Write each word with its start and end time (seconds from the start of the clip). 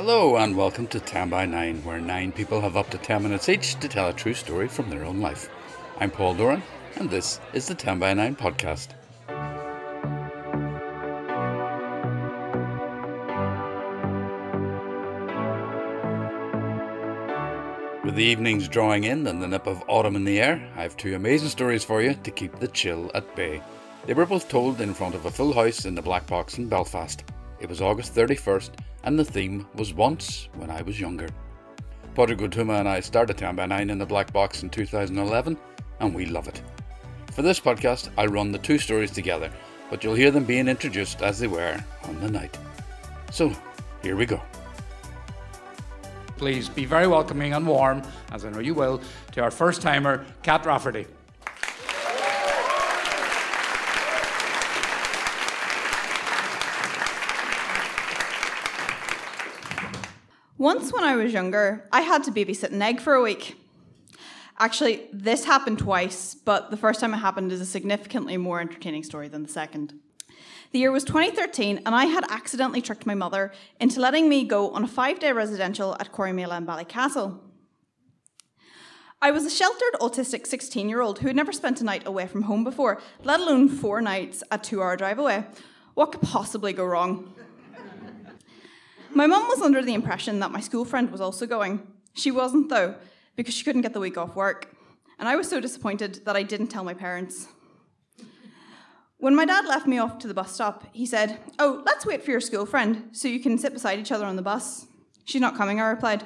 Hello, 0.00 0.36
and 0.36 0.56
welcome 0.56 0.86
to 0.86 1.00
10 1.00 1.28
by 1.28 1.44
9, 1.44 1.82
where 1.82 1.98
nine 1.98 2.30
people 2.30 2.60
have 2.60 2.76
up 2.76 2.88
to 2.90 2.98
10 2.98 3.24
minutes 3.24 3.48
each 3.48 3.74
to 3.80 3.88
tell 3.88 4.08
a 4.08 4.12
true 4.12 4.32
story 4.32 4.68
from 4.68 4.88
their 4.88 5.04
own 5.04 5.20
life. 5.20 5.50
I'm 5.98 6.12
Paul 6.12 6.36
Doran, 6.36 6.62
and 6.94 7.10
this 7.10 7.40
is 7.52 7.66
the 7.66 7.74
10 7.74 7.98
by 7.98 8.14
9 8.14 8.36
podcast. 8.36 8.90
With 18.04 18.14
the 18.14 18.22
evenings 18.22 18.68
drawing 18.68 19.02
in 19.02 19.26
and 19.26 19.42
the 19.42 19.48
nip 19.48 19.66
of 19.66 19.82
autumn 19.88 20.14
in 20.14 20.22
the 20.22 20.40
air, 20.40 20.64
I 20.76 20.82
have 20.82 20.96
two 20.96 21.16
amazing 21.16 21.48
stories 21.48 21.82
for 21.82 22.00
you 22.02 22.14
to 22.14 22.30
keep 22.30 22.56
the 22.60 22.68
chill 22.68 23.10
at 23.16 23.34
bay. 23.34 23.60
They 24.06 24.14
were 24.14 24.26
both 24.26 24.48
told 24.48 24.80
in 24.80 24.94
front 24.94 25.16
of 25.16 25.26
a 25.26 25.30
full 25.32 25.52
house 25.52 25.86
in 25.86 25.96
the 25.96 26.02
Black 26.02 26.24
Box 26.28 26.56
in 26.56 26.68
Belfast. 26.68 27.24
It 27.58 27.68
was 27.68 27.82
August 27.82 28.14
31st, 28.14 28.70
and 29.04 29.18
the 29.18 29.24
theme 29.24 29.66
was 29.74 29.94
Once 29.94 30.48
When 30.54 30.70
I 30.70 30.82
Was 30.82 31.00
Younger. 31.00 31.28
Padraig 32.14 32.38
Ó 32.38 32.78
and 32.80 32.88
I 32.88 33.00
started 33.00 33.38
10 33.38 33.56
by 33.56 33.66
9 33.66 33.90
in 33.90 33.98
the 33.98 34.06
Black 34.06 34.32
Box 34.32 34.62
in 34.62 34.70
2011, 34.70 35.56
and 36.00 36.14
we 36.14 36.26
love 36.26 36.48
it. 36.48 36.60
For 37.32 37.42
this 37.42 37.60
podcast, 37.60 38.10
I'll 38.18 38.28
run 38.28 38.50
the 38.50 38.58
two 38.58 38.78
stories 38.78 39.10
together, 39.10 39.50
but 39.90 40.02
you'll 40.02 40.14
hear 40.14 40.30
them 40.30 40.44
being 40.44 40.68
introduced 40.68 41.22
as 41.22 41.38
they 41.38 41.46
were 41.46 41.82
on 42.04 42.20
the 42.20 42.30
night. 42.30 42.58
So, 43.30 43.52
here 44.02 44.16
we 44.16 44.26
go. 44.26 44.40
Please 46.36 46.68
be 46.68 46.84
very 46.84 47.06
welcoming 47.06 47.52
and 47.52 47.66
warm, 47.66 48.02
as 48.32 48.44
I 48.44 48.50
know 48.50 48.60
you 48.60 48.74
will, 48.74 49.00
to 49.32 49.40
our 49.42 49.50
first 49.50 49.82
timer, 49.82 50.24
Kat 50.42 50.64
Rafferty. 50.66 51.06
Once, 60.68 60.92
when 60.92 61.02
I 61.02 61.16
was 61.16 61.32
younger, 61.32 61.88
I 61.90 62.02
had 62.02 62.24
to 62.24 62.30
babysit 62.30 62.72
an 62.72 62.82
egg 62.82 63.00
for 63.00 63.14
a 63.14 63.22
week. 63.22 63.56
Actually, 64.58 65.06
this 65.14 65.46
happened 65.46 65.78
twice, 65.78 66.34
but 66.34 66.70
the 66.70 66.76
first 66.76 67.00
time 67.00 67.14
it 67.14 67.24
happened 67.28 67.50
is 67.52 67.62
a 67.62 67.64
significantly 67.64 68.36
more 68.36 68.60
entertaining 68.60 69.02
story 69.02 69.28
than 69.28 69.42
the 69.42 69.48
second. 69.48 69.94
The 70.72 70.80
year 70.80 70.92
was 70.92 71.04
2013, 71.04 71.80
and 71.86 71.94
I 71.94 72.04
had 72.04 72.30
accidentally 72.30 72.82
tricked 72.82 73.06
my 73.06 73.14
mother 73.14 73.50
into 73.80 73.98
letting 73.98 74.28
me 74.28 74.44
go 74.44 74.70
on 74.72 74.84
a 74.84 74.86
five 74.86 75.18
day 75.18 75.32
residential 75.32 75.96
at 76.00 76.12
Corrymeela 76.12 76.58
in 76.58 76.66
Ballycastle. 76.66 77.40
I 79.22 79.30
was 79.30 79.46
a 79.46 79.50
sheltered 79.50 79.94
autistic 80.02 80.46
16 80.46 80.90
year 80.90 81.00
old 81.00 81.20
who 81.20 81.28
had 81.28 81.36
never 81.36 81.50
spent 81.50 81.80
a 81.80 81.84
night 81.84 82.06
away 82.06 82.26
from 82.26 82.42
home 82.42 82.62
before, 82.62 83.00
let 83.24 83.40
alone 83.40 83.70
four 83.70 84.02
nights 84.02 84.44
a 84.50 84.58
two 84.58 84.82
hour 84.82 84.98
drive 84.98 85.18
away. 85.18 85.46
What 85.94 86.12
could 86.12 86.20
possibly 86.20 86.74
go 86.74 86.84
wrong? 86.84 87.32
My 89.14 89.26
mum 89.26 89.48
was 89.48 89.62
under 89.62 89.82
the 89.82 89.94
impression 89.94 90.40
that 90.40 90.50
my 90.50 90.60
school 90.60 90.84
friend 90.84 91.10
was 91.10 91.20
also 91.20 91.46
going. 91.46 91.86
She 92.14 92.30
wasn't, 92.30 92.68
though, 92.68 92.94
because 93.36 93.54
she 93.54 93.64
couldn't 93.64 93.82
get 93.82 93.94
the 93.94 94.00
week 94.00 94.18
off 94.18 94.36
work. 94.36 94.74
And 95.18 95.28
I 95.28 95.36
was 95.36 95.48
so 95.48 95.60
disappointed 95.60 96.24
that 96.24 96.36
I 96.36 96.42
didn't 96.42 96.68
tell 96.68 96.84
my 96.84 96.94
parents. 96.94 97.48
When 99.16 99.34
my 99.34 99.44
dad 99.44 99.64
left 99.64 99.86
me 99.86 99.98
off 99.98 100.18
to 100.18 100.28
the 100.28 100.34
bus 100.34 100.52
stop, 100.52 100.86
he 100.92 101.04
said, 101.06 101.40
Oh, 101.58 101.82
let's 101.84 102.06
wait 102.06 102.22
for 102.22 102.30
your 102.30 102.40
school 102.40 102.66
friend 102.66 103.08
so 103.12 103.26
you 103.26 103.40
can 103.40 103.58
sit 103.58 103.72
beside 103.72 103.98
each 103.98 104.12
other 104.12 104.26
on 104.26 104.36
the 104.36 104.42
bus. 104.42 104.86
She's 105.24 105.40
not 105.40 105.56
coming, 105.56 105.80
I 105.80 105.88
replied. 105.88 106.22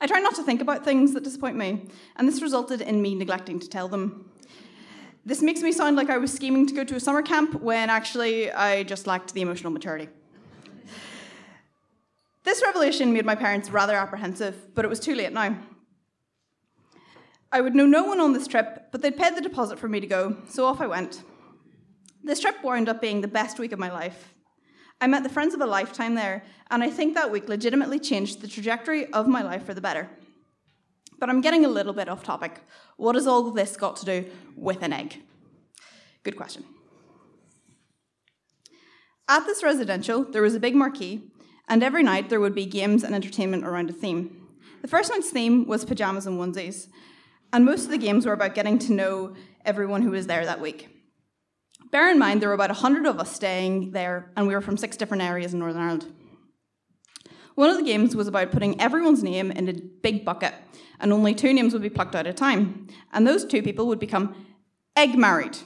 I 0.00 0.06
try 0.06 0.20
not 0.20 0.34
to 0.36 0.42
think 0.42 0.60
about 0.60 0.84
things 0.84 1.12
that 1.14 1.24
disappoint 1.24 1.56
me, 1.56 1.88
and 2.16 2.28
this 2.28 2.42
resulted 2.42 2.80
in 2.80 3.02
me 3.02 3.14
neglecting 3.14 3.58
to 3.58 3.68
tell 3.68 3.88
them. 3.88 4.30
This 5.26 5.42
makes 5.42 5.62
me 5.62 5.72
sound 5.72 5.96
like 5.96 6.10
I 6.10 6.18
was 6.18 6.32
scheming 6.32 6.66
to 6.66 6.74
go 6.74 6.84
to 6.84 6.94
a 6.96 7.00
summer 7.00 7.22
camp 7.22 7.60
when 7.60 7.90
actually 7.90 8.52
I 8.52 8.82
just 8.82 9.06
lacked 9.06 9.34
the 9.34 9.40
emotional 9.40 9.72
maturity. 9.72 10.08
This 12.44 12.62
revelation 12.62 13.12
made 13.12 13.24
my 13.24 13.34
parents 13.34 13.70
rather 13.70 13.96
apprehensive, 13.96 14.74
but 14.74 14.84
it 14.84 14.88
was 14.88 15.00
too 15.00 15.14
late 15.14 15.32
now. 15.32 15.56
I 17.50 17.60
would 17.62 17.74
know 17.74 17.86
no 17.86 18.04
one 18.04 18.20
on 18.20 18.34
this 18.34 18.46
trip, 18.46 18.88
but 18.92 19.00
they'd 19.00 19.16
paid 19.16 19.34
the 19.34 19.40
deposit 19.40 19.78
for 19.78 19.88
me 19.88 20.00
to 20.00 20.06
go, 20.06 20.36
so 20.48 20.66
off 20.66 20.80
I 20.80 20.86
went. 20.86 21.22
This 22.22 22.40
trip 22.40 22.62
wound 22.62 22.88
up 22.88 23.00
being 23.00 23.22
the 23.22 23.28
best 23.28 23.58
week 23.58 23.72
of 23.72 23.78
my 23.78 23.90
life. 23.90 24.34
I 25.00 25.06
met 25.06 25.22
the 25.22 25.28
friends 25.28 25.54
of 25.54 25.60
a 25.60 25.66
lifetime 25.66 26.14
there, 26.14 26.44
and 26.70 26.82
I 26.82 26.90
think 26.90 27.14
that 27.14 27.30
week 27.30 27.48
legitimately 27.48 27.98
changed 27.98 28.40
the 28.40 28.48
trajectory 28.48 29.06
of 29.12 29.26
my 29.26 29.42
life 29.42 29.64
for 29.64 29.72
the 29.72 29.80
better. 29.80 30.10
But 31.18 31.30
I'm 31.30 31.40
getting 31.40 31.64
a 31.64 31.68
little 31.68 31.92
bit 31.92 32.08
off 32.08 32.24
topic. 32.24 32.60
What 32.96 33.14
has 33.14 33.26
all 33.26 33.50
this 33.50 33.76
got 33.76 33.96
to 33.96 34.04
do 34.04 34.30
with 34.56 34.82
an 34.82 34.92
egg? 34.92 35.22
Good 36.24 36.36
question. 36.36 36.64
At 39.28 39.46
this 39.46 39.62
residential, 39.62 40.24
there 40.24 40.42
was 40.42 40.54
a 40.54 40.60
big 40.60 40.74
marquee 40.74 41.30
and 41.68 41.82
every 41.82 42.02
night 42.02 42.28
there 42.28 42.40
would 42.40 42.54
be 42.54 42.66
games 42.66 43.02
and 43.02 43.14
entertainment 43.14 43.64
around 43.64 43.90
a 43.90 43.92
theme. 43.92 44.48
The 44.82 44.88
first 44.88 45.10
night's 45.10 45.30
theme 45.30 45.66
was 45.66 45.84
pajamas 45.84 46.26
and 46.26 46.38
onesies, 46.38 46.88
and 47.52 47.64
most 47.64 47.84
of 47.84 47.90
the 47.90 47.98
games 47.98 48.26
were 48.26 48.32
about 48.32 48.54
getting 48.54 48.78
to 48.80 48.92
know 48.92 49.34
everyone 49.64 50.02
who 50.02 50.10
was 50.10 50.26
there 50.26 50.44
that 50.44 50.60
week. 50.60 50.88
Bear 51.90 52.10
in 52.10 52.18
mind, 52.18 52.42
there 52.42 52.48
were 52.48 52.54
about 52.54 52.70
100 52.70 53.06
of 53.06 53.20
us 53.20 53.34
staying 53.34 53.92
there, 53.92 54.30
and 54.36 54.46
we 54.46 54.54
were 54.54 54.60
from 54.60 54.76
six 54.76 54.96
different 54.96 55.22
areas 55.22 55.52
in 55.52 55.60
Northern 55.60 55.82
Ireland. 55.82 56.12
One 57.54 57.70
of 57.70 57.76
the 57.76 57.84
games 57.84 58.16
was 58.16 58.26
about 58.26 58.50
putting 58.50 58.80
everyone's 58.80 59.22
name 59.22 59.52
in 59.52 59.68
a 59.68 59.74
big 59.74 60.24
bucket, 60.24 60.54
and 60.98 61.12
only 61.12 61.34
two 61.34 61.52
names 61.52 61.72
would 61.72 61.82
be 61.82 61.90
plucked 61.90 62.16
out 62.16 62.26
at 62.26 62.34
a 62.34 62.36
time. 62.36 62.88
And 63.12 63.26
those 63.26 63.44
two 63.44 63.62
people 63.62 63.86
would 63.86 64.00
become 64.00 64.34
egg 64.96 65.16
married, 65.16 65.56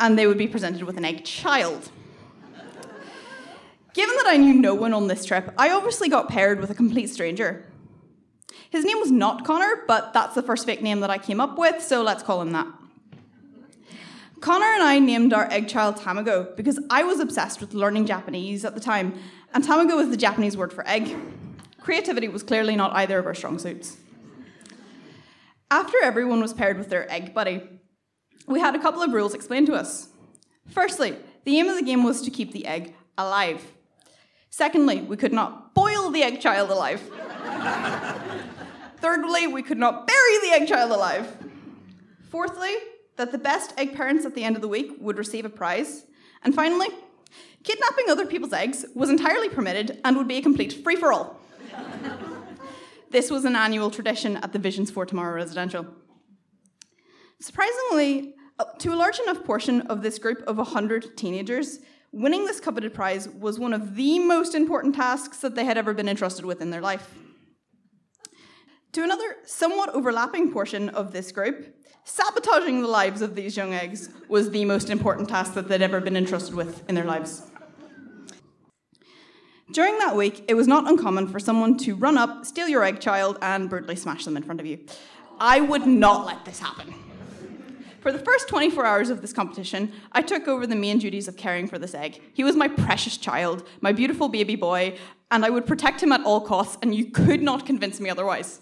and 0.00 0.18
they 0.18 0.26
would 0.26 0.38
be 0.38 0.48
presented 0.48 0.84
with 0.84 0.96
an 0.96 1.04
egg 1.04 1.24
child. 1.24 1.90
Given 3.94 4.16
that 4.16 4.26
I 4.26 4.36
knew 4.36 4.54
no 4.54 4.74
one 4.74 4.94
on 4.94 5.08
this 5.08 5.24
trip, 5.24 5.52
I 5.58 5.70
obviously 5.70 6.08
got 6.08 6.28
paired 6.28 6.60
with 6.60 6.70
a 6.70 6.74
complete 6.74 7.08
stranger. 7.08 7.66
His 8.70 8.84
name 8.84 8.98
was 9.00 9.10
not 9.10 9.44
Connor, 9.44 9.82
but 9.86 10.14
that's 10.14 10.34
the 10.34 10.42
first 10.42 10.64
fake 10.64 10.80
name 10.80 11.00
that 11.00 11.10
I 11.10 11.18
came 11.18 11.40
up 11.40 11.58
with, 11.58 11.82
so 11.82 12.02
let's 12.02 12.22
call 12.22 12.40
him 12.40 12.52
that. 12.52 12.66
Connor 14.40 14.66
and 14.66 14.82
I 14.82 14.98
named 14.98 15.32
our 15.32 15.50
egg 15.52 15.68
child 15.68 15.96
Tamago 15.96 16.56
because 16.56 16.78
I 16.90 17.04
was 17.04 17.20
obsessed 17.20 17.60
with 17.60 17.74
learning 17.74 18.06
Japanese 18.06 18.64
at 18.64 18.74
the 18.74 18.80
time, 18.80 19.14
and 19.52 19.62
Tamago 19.62 20.00
is 20.00 20.08
the 20.08 20.16
Japanese 20.16 20.56
word 20.56 20.72
for 20.72 20.88
egg. 20.88 21.14
Creativity 21.80 22.28
was 22.28 22.42
clearly 22.42 22.74
not 22.74 22.92
either 22.94 23.18
of 23.18 23.26
our 23.26 23.34
strong 23.34 23.58
suits. 23.58 23.98
After 25.70 25.96
everyone 26.02 26.40
was 26.40 26.52
paired 26.52 26.78
with 26.78 26.88
their 26.88 27.10
egg 27.12 27.34
buddy, 27.34 27.62
we 28.46 28.58
had 28.58 28.74
a 28.74 28.80
couple 28.80 29.02
of 29.02 29.12
rules 29.12 29.34
explained 29.34 29.66
to 29.68 29.74
us. 29.74 30.08
Firstly, 30.68 31.16
the 31.44 31.58
aim 31.58 31.68
of 31.68 31.76
the 31.76 31.82
game 31.82 32.02
was 32.02 32.22
to 32.22 32.30
keep 32.30 32.52
the 32.52 32.66
egg 32.66 32.94
alive. 33.18 33.72
Secondly, 34.52 35.00
we 35.00 35.16
could 35.16 35.32
not 35.32 35.74
boil 35.74 36.10
the 36.10 36.22
egg 36.22 36.38
child 36.38 36.68
alive. 36.68 37.00
Thirdly, 38.98 39.46
we 39.46 39.62
could 39.62 39.78
not 39.78 40.06
bury 40.06 40.38
the 40.42 40.50
egg 40.50 40.68
child 40.68 40.92
alive. 40.92 41.34
Fourthly, 42.28 42.74
that 43.16 43.32
the 43.32 43.38
best 43.38 43.72
egg 43.78 43.94
parents 43.94 44.26
at 44.26 44.34
the 44.34 44.44
end 44.44 44.54
of 44.54 44.60
the 44.60 44.68
week 44.68 44.92
would 45.00 45.16
receive 45.16 45.46
a 45.46 45.48
prize. 45.48 46.04
And 46.44 46.54
finally, 46.54 46.88
kidnapping 47.64 48.10
other 48.10 48.26
people's 48.26 48.52
eggs 48.52 48.84
was 48.94 49.08
entirely 49.08 49.48
permitted 49.48 49.98
and 50.04 50.18
would 50.18 50.28
be 50.28 50.36
a 50.36 50.42
complete 50.42 50.84
free 50.84 50.96
for 50.96 51.14
all. 51.14 51.40
this 53.10 53.30
was 53.30 53.46
an 53.46 53.56
annual 53.56 53.90
tradition 53.90 54.36
at 54.36 54.52
the 54.52 54.58
Visions 54.58 54.90
for 54.90 55.06
Tomorrow 55.06 55.34
residential. 55.34 55.86
Surprisingly, 57.40 58.34
uh, 58.58 58.64
to 58.80 58.92
a 58.92 58.96
large 58.96 59.18
enough 59.18 59.44
portion 59.44 59.80
of 59.82 60.02
this 60.02 60.18
group 60.18 60.42
of 60.46 60.58
100 60.58 61.16
teenagers, 61.16 61.78
winning 62.12 62.44
this 62.44 62.60
coveted 62.60 62.92
prize 62.94 63.28
was 63.28 63.58
one 63.58 63.72
of 63.72 63.96
the 63.96 64.18
most 64.18 64.54
important 64.54 64.94
tasks 64.94 65.38
that 65.38 65.54
they 65.54 65.64
had 65.64 65.78
ever 65.78 65.94
been 65.94 66.08
entrusted 66.08 66.44
with 66.44 66.60
in 66.60 66.70
their 66.70 66.80
life. 66.80 67.14
To 68.92 69.02
another 69.02 69.36
somewhat 69.46 69.94
overlapping 69.94 70.52
portion 70.52 70.90
of 70.90 71.12
this 71.12 71.32
group, 71.32 71.74
sabotaging 72.04 72.82
the 72.82 72.88
lives 72.88 73.22
of 73.22 73.34
these 73.34 73.56
young 73.56 73.72
eggs 73.72 74.10
was 74.28 74.50
the 74.50 74.66
most 74.66 74.90
important 74.90 75.30
task 75.30 75.54
that 75.54 75.68
they'd 75.68 75.80
ever 75.80 76.00
been 76.00 76.16
entrusted 76.16 76.54
with 76.54 76.86
in 76.88 76.94
their 76.94 77.04
lives. 77.04 77.42
During 79.72 79.98
that 80.00 80.14
week, 80.14 80.44
it 80.48 80.54
was 80.54 80.68
not 80.68 80.86
uncommon 80.86 81.28
for 81.28 81.40
someone 81.40 81.78
to 81.78 81.94
run 81.94 82.18
up, 82.18 82.44
steal 82.44 82.68
your 82.68 82.84
egg 82.84 83.00
child, 83.00 83.38
and 83.40 83.70
brutally 83.70 83.96
smash 83.96 84.26
them 84.26 84.36
in 84.36 84.42
front 84.42 84.60
of 84.60 84.66
you. 84.66 84.80
I 85.40 85.62
would 85.62 85.86
not 85.86 86.26
let 86.26 86.44
this 86.44 86.58
happen. 86.58 86.92
For 88.02 88.10
the 88.10 88.18
first 88.18 88.48
24 88.48 88.84
hours 88.84 89.10
of 89.10 89.22
this 89.22 89.32
competition, 89.32 89.92
I 90.10 90.22
took 90.22 90.48
over 90.48 90.66
the 90.66 90.74
main 90.74 90.98
duties 90.98 91.28
of 91.28 91.36
caring 91.36 91.68
for 91.68 91.78
this 91.78 91.94
egg. 91.94 92.20
He 92.34 92.42
was 92.42 92.56
my 92.56 92.66
precious 92.66 93.16
child, 93.16 93.64
my 93.80 93.92
beautiful 93.92 94.28
baby 94.28 94.56
boy, 94.56 94.98
and 95.30 95.44
I 95.44 95.50
would 95.50 95.66
protect 95.66 96.02
him 96.02 96.10
at 96.10 96.24
all 96.24 96.40
costs, 96.40 96.76
and 96.82 96.92
you 96.92 97.12
could 97.12 97.42
not 97.42 97.64
convince 97.64 98.00
me 98.00 98.10
otherwise. 98.10 98.60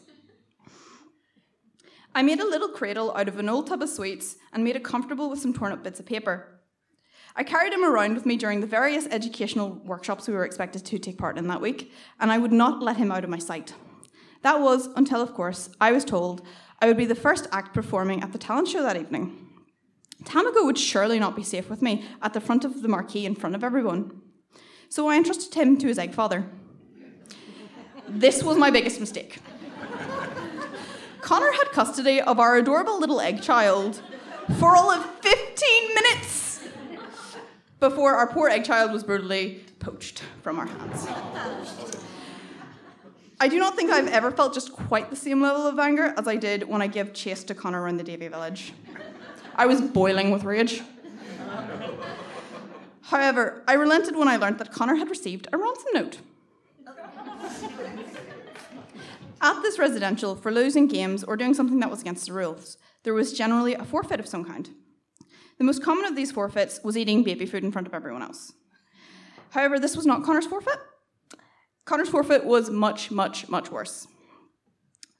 I 2.15 2.21
made 2.21 2.41
a 2.41 2.47
little 2.47 2.69
cradle 2.69 3.17
out 3.17 3.29
of 3.29 3.39
an 3.39 3.49
old 3.49 3.67
tub 3.67 3.81
of 3.81 3.89
sweets 3.89 4.37
and 4.53 4.63
made 4.63 4.77
it 4.77 4.85
comfortable 4.85 5.31
with 5.31 5.41
some 5.41 5.55
torn 5.55 5.73
up 5.73 5.83
bits 5.83 6.01
of 6.01 6.05
paper. 6.05 6.61
I 7.35 7.43
carried 7.43 7.73
him 7.73 7.85
around 7.85 8.17
with 8.17 8.27
me 8.27 8.37
during 8.37 8.61
the 8.61 8.67
various 8.67 9.07
educational 9.07 9.71
workshops 9.87 10.29
we 10.29 10.35
were 10.35 10.45
expected 10.45 10.85
to 10.85 10.99
take 10.99 11.17
part 11.17 11.39
in 11.39 11.49
that 11.49 11.63
week, 11.63 11.91
and 12.21 12.31
I 12.31 12.37
would 12.37 12.53
not 12.53 12.83
let 12.83 12.99
him 12.99 13.11
out 13.11 13.25
of 13.25 13.31
my 13.31 13.39
sight. 13.39 13.73
That 14.43 14.61
was 14.61 14.89
until, 14.97 15.23
of 15.23 15.33
course, 15.35 15.71
I 15.81 15.93
was 15.93 16.05
told 16.05 16.43
I 16.81 16.87
would 16.87 16.97
be 16.97 17.05
the 17.05 17.15
first 17.15 17.47
act 17.53 17.75
performing 17.75 18.23
at 18.23 18.33
the 18.33 18.39
talent 18.39 18.69
show 18.69 18.83
that 18.83 18.97
evening. 18.97 19.49
Tamago 20.25 20.65
would 20.65 20.79
surely 20.79 21.19
not 21.19 21.37
be 21.37 21.43
safe 21.43 21.69
with 21.69 21.83
me 21.83 22.05
at 22.23 22.33
the 22.33 22.41
front 22.41 22.65
of 22.65 22.83
the 22.83 22.89
marquee 22.89 23.27
in 23.27 23.35
front 23.35 23.55
of 23.55 23.65
everyone. 23.65 24.21
so 24.89 25.09
I 25.09 25.17
entrusted 25.17 25.55
him 25.55 25.77
to 25.79 25.87
his 25.87 25.99
egg 25.99 26.15
father. 26.15 26.47
This 28.09 28.43
was 28.43 28.57
my 28.57 28.71
biggest 28.71 28.99
mistake. 28.99 29.39
Connor 31.21 31.53
had 31.53 31.67
custody 31.71 32.21
of 32.21 32.41
our 32.41 32.57
adorable 32.57 32.99
little 32.99 33.21
egg 33.21 33.41
child 33.41 34.03
for 34.59 34.75
all 34.75 34.91
of 34.91 35.05
15 35.21 35.95
minutes 35.95 36.61
before 37.79 38.15
our 38.15 38.27
poor 38.27 38.49
egg 38.49 38.65
child 38.65 38.93
was 38.93 39.05
brutally 39.05 39.65
poached 39.79 40.23
from 40.43 40.59
our 40.59 40.67
hands. 40.67 41.07
I 43.43 43.49
do 43.49 43.59
not 43.59 43.75
think 43.75 43.91
I've 43.91 44.09
ever 44.09 44.31
felt 44.31 44.53
just 44.53 44.71
quite 44.71 45.09
the 45.09 45.17
same 45.17 45.41
level 45.41 45.67
of 45.67 45.79
anger 45.79 46.13
as 46.19 46.29
I 46.29 46.37
did 46.37 46.69
when 46.69 46.83
I 46.83 46.87
gave 46.87 47.15
chase 47.15 47.43
to 47.45 47.55
Connor 47.55 47.81
around 47.81 47.97
the 47.97 48.05
Davey 48.05 48.29
village. 48.29 48.75
I 49.57 49.65
was 49.65 49.81
boiling 49.81 50.31
with 50.31 50.45
rage. 50.45 50.83
However, 53.01 53.65
I 53.67 53.73
relented 53.73 54.15
when 54.15 54.29
I 54.29 54.37
learned 54.37 54.59
that 54.59 54.73
Connor 54.73 54.97
had 54.97 55.09
received 55.09 55.49
a 55.53 55.57
ransom 55.57 55.87
note. 55.95 56.19
At 59.41 59.63
this 59.63 59.79
residential, 59.79 60.37
for 60.37 60.53
losing 60.53 60.87
games 60.87 61.25
or 61.25 61.35
doing 61.35 61.55
something 61.55 61.81
that 61.81 61.91
was 61.91 62.03
against 62.03 62.27
the 62.27 62.35
rules, 62.35 62.77
there 63.05 63.15
was 63.15 63.33
generally 63.33 63.73
a 63.73 63.87
forfeit 63.87 64.21
of 64.21 64.29
some 64.29 64.45
kind. 64.45 64.69
The 65.57 65.65
most 65.65 65.83
common 65.83 66.05
of 66.05 66.15
these 66.15 66.31
forfeits 66.31 66.81
was 66.85 66.95
eating 66.95 67.25
baby 67.25 67.47
food 67.47 67.65
in 67.65 67.73
front 67.73 67.87
of 67.87 67.95
everyone 67.95 68.21
else. 68.23 68.53
However, 69.49 69.79
this 69.79 69.97
was 69.97 70.05
not 70.05 70.25
Connor's 70.25 70.47
forfeit. 70.47 70.79
Connor's 71.85 72.09
forfeit 72.09 72.45
was 72.45 72.71
much, 72.71 73.11
much, 73.11 73.49
much 73.49 73.71
worse. 73.71 74.07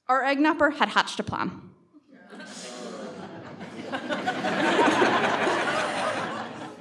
Our 0.07 0.23
egg 0.23 0.39
napper 0.39 0.71
had 0.71 0.89
hatched 0.89 1.19
a 1.19 1.23
plan. 1.23 1.61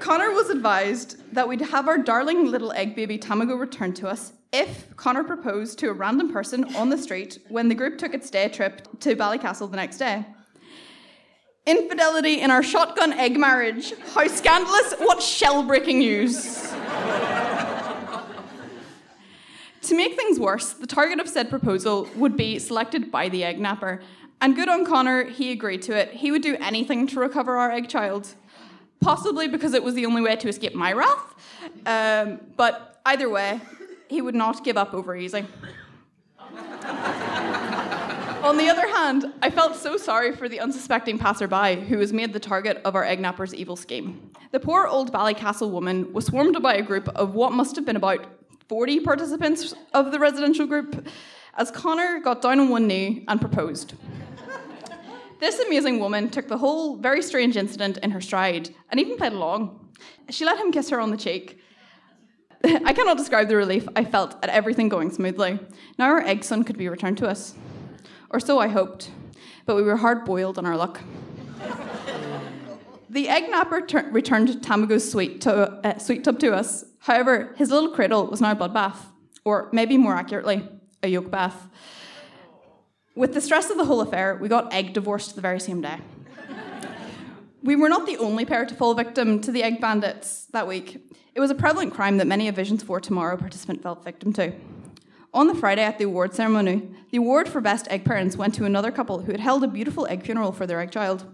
Connor 0.00 0.32
was 0.32 0.50
advised 0.50 1.32
that 1.34 1.46
we'd 1.46 1.60
have 1.60 1.86
our 1.86 1.98
darling 1.98 2.46
little 2.50 2.72
egg 2.72 2.96
baby 2.96 3.18
Tamago 3.18 3.58
returned 3.58 3.94
to 3.96 4.08
us 4.08 4.32
if 4.52 4.96
Connor 4.96 5.22
proposed 5.22 5.78
to 5.78 5.90
a 5.90 5.92
random 5.92 6.32
person 6.32 6.74
on 6.74 6.90
the 6.90 6.98
street 6.98 7.38
when 7.48 7.68
the 7.68 7.74
group 7.74 7.98
took 7.98 8.14
its 8.14 8.30
day 8.30 8.48
trip 8.48 8.88
to 9.00 9.14
Ballycastle 9.14 9.70
the 9.70 9.76
next 9.76 9.98
day. 9.98 10.24
Infidelity 11.66 12.40
in 12.40 12.50
our 12.50 12.62
shotgun 12.62 13.12
egg 13.12 13.38
marriage. 13.38 13.92
How 14.14 14.26
scandalous! 14.26 14.94
What 14.98 15.22
shell 15.22 15.62
breaking 15.62 15.98
news! 15.98 16.72
To 19.90 19.96
make 19.96 20.14
things 20.14 20.38
worse, 20.38 20.72
the 20.72 20.86
target 20.86 21.18
of 21.18 21.28
said 21.28 21.50
proposal 21.50 22.08
would 22.14 22.36
be 22.36 22.60
selected 22.60 23.10
by 23.10 23.28
the 23.28 23.42
egg 23.42 23.58
napper. 23.58 24.00
And 24.40 24.54
good 24.54 24.68
on 24.68 24.84
Connor, 24.84 25.24
he 25.24 25.50
agreed 25.50 25.82
to 25.82 25.96
it. 25.98 26.12
He 26.12 26.30
would 26.30 26.42
do 26.42 26.56
anything 26.60 27.08
to 27.08 27.18
recover 27.18 27.56
our 27.56 27.72
egg 27.72 27.88
child. 27.88 28.36
Possibly 29.00 29.48
because 29.48 29.74
it 29.74 29.82
was 29.82 29.94
the 29.94 30.06
only 30.06 30.22
way 30.22 30.36
to 30.36 30.48
escape 30.48 30.76
my 30.76 30.92
wrath. 30.92 31.34
Um, 31.86 32.40
but 32.56 33.00
either 33.04 33.28
way, 33.28 33.60
he 34.08 34.22
would 34.22 34.36
not 34.36 34.62
give 34.62 34.76
up 34.76 34.94
over 34.94 35.16
easy. 35.16 35.44
On 38.44 38.56
the 38.56 38.68
other 38.68 38.86
hand, 38.86 39.32
I 39.42 39.50
felt 39.50 39.74
so 39.74 39.96
sorry 39.96 40.36
for 40.36 40.48
the 40.48 40.60
unsuspecting 40.60 41.18
passerby 41.18 41.84
who 41.88 41.98
was 41.98 42.12
made 42.12 42.32
the 42.32 42.38
target 42.38 42.80
of 42.84 42.94
our 42.94 43.04
egg 43.04 43.18
napper's 43.18 43.54
evil 43.56 43.74
scheme. 43.74 44.30
The 44.52 44.60
poor 44.60 44.86
old 44.86 45.12
Ballycastle 45.12 45.70
woman 45.70 46.12
was 46.12 46.26
swarmed 46.26 46.62
by 46.62 46.74
a 46.74 46.82
group 46.82 47.08
of 47.08 47.34
what 47.34 47.52
must 47.52 47.74
have 47.74 47.84
been 47.84 47.96
about 47.96 48.24
40 48.70 49.00
participants 49.00 49.74
of 49.92 50.12
the 50.12 50.20
residential 50.20 50.64
group 50.64 51.04
as 51.56 51.72
Connor 51.72 52.20
got 52.20 52.40
down 52.40 52.60
on 52.60 52.68
one 52.68 52.86
knee 52.86 53.24
and 53.26 53.40
proposed. 53.40 53.94
This 55.40 55.58
amazing 55.58 55.98
woman 55.98 56.30
took 56.30 56.46
the 56.46 56.58
whole 56.58 56.94
very 56.94 57.20
strange 57.20 57.56
incident 57.56 57.96
in 57.96 58.12
her 58.12 58.20
stride 58.20 58.72
and 58.88 59.00
even 59.00 59.16
played 59.16 59.32
along. 59.32 59.90
She 60.28 60.44
let 60.44 60.56
him 60.56 60.70
kiss 60.70 60.88
her 60.90 61.00
on 61.00 61.10
the 61.10 61.16
cheek. 61.16 61.60
I 62.64 62.92
cannot 62.92 63.16
describe 63.16 63.48
the 63.48 63.56
relief 63.56 63.88
I 63.96 64.04
felt 64.04 64.36
at 64.40 64.50
everything 64.50 64.88
going 64.88 65.10
smoothly. 65.10 65.58
Now 65.98 66.04
our 66.04 66.20
egg 66.20 66.44
son 66.44 66.62
could 66.62 66.78
be 66.78 66.88
returned 66.88 67.18
to 67.18 67.28
us. 67.28 67.54
Or 68.30 68.38
so 68.38 68.60
I 68.60 68.68
hoped, 68.68 69.10
but 69.66 69.74
we 69.74 69.82
were 69.82 69.96
hard 69.96 70.24
boiled 70.24 70.58
on 70.58 70.64
our 70.64 70.76
luck. 70.76 71.00
the 73.10 73.28
egg 73.28 73.50
napper 73.50 73.84
returned 74.12 74.62
Tamago's 74.62 75.10
sweet, 75.10 75.40
to, 75.40 75.52
uh, 75.84 75.98
sweet 75.98 76.22
tub 76.22 76.38
to 76.38 76.54
us. 76.54 76.84
However, 77.00 77.54
his 77.56 77.70
little 77.70 77.90
cradle 77.90 78.26
was 78.26 78.40
now 78.40 78.52
a 78.52 78.56
bloodbath, 78.56 78.98
or 79.44 79.68
maybe 79.72 79.96
more 79.96 80.14
accurately, 80.14 80.68
a 81.02 81.08
yolk 81.08 81.30
bath. 81.30 81.68
With 83.16 83.34
the 83.34 83.40
stress 83.40 83.70
of 83.70 83.76
the 83.76 83.84
whole 83.86 84.00
affair, 84.00 84.38
we 84.40 84.48
got 84.48 84.72
egg 84.72 84.92
divorced 84.92 85.34
the 85.34 85.40
very 85.40 85.60
same 85.60 85.80
day. 85.80 85.98
we 87.62 87.74
were 87.74 87.88
not 87.88 88.06
the 88.06 88.18
only 88.18 88.44
pair 88.44 88.64
to 88.66 88.74
fall 88.74 88.94
victim 88.94 89.40
to 89.40 89.50
the 89.50 89.62
egg 89.62 89.80
bandits 89.80 90.46
that 90.52 90.66
week. 90.68 91.10
It 91.34 91.40
was 91.40 91.50
a 91.50 91.54
prevalent 91.54 91.94
crime 91.94 92.18
that 92.18 92.26
many 92.26 92.48
a 92.48 92.52
Visions 92.52 92.82
for 92.82 93.00
Tomorrow 93.00 93.36
participant 93.38 93.82
fell 93.82 93.94
victim 93.94 94.32
to. 94.34 94.52
On 95.32 95.46
the 95.46 95.54
Friday 95.54 95.82
at 95.82 95.96
the 95.96 96.04
award 96.04 96.34
ceremony, 96.34 96.90
the 97.10 97.18
award 97.18 97.48
for 97.48 97.60
Best 97.60 97.88
Egg 97.88 98.04
Parents 98.04 98.36
went 98.36 98.54
to 98.54 98.64
another 98.64 98.90
couple 98.90 99.20
who 99.20 99.32
had 99.32 99.40
held 99.40 99.64
a 99.64 99.68
beautiful 99.68 100.06
egg 100.08 100.24
funeral 100.24 100.52
for 100.52 100.66
their 100.66 100.80
egg 100.80 100.90
child. 100.90 101.24